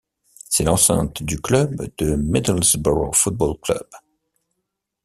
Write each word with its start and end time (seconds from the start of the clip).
C'est 0.49 0.63
l'enceinte 0.63 1.21
du 1.21 1.39
club 1.39 1.87
de 1.99 2.15
Middlesbrough 2.15 3.13
Football 3.13 3.59
Club. 3.61 3.87